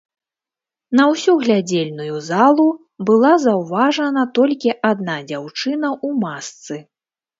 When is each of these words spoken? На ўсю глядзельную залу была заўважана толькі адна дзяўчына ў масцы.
На 0.99 1.03
ўсю 1.11 1.33
глядзельную 1.41 2.15
залу 2.29 2.65
была 3.09 3.33
заўважана 3.45 4.21
толькі 4.41 4.77
адна 4.93 5.15
дзяўчына 5.29 5.89
ў 5.93 6.23
масцы. 6.25 6.75